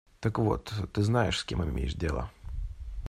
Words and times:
Так 0.19 0.39
вот, 0.39 0.73
ты 0.93 1.03
знаешь, 1.03 1.37
с 1.37 1.43
кем 1.43 1.63
имеешь 1.63 1.93
дело. 1.93 2.31